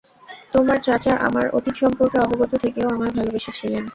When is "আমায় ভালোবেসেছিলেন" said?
2.89-3.83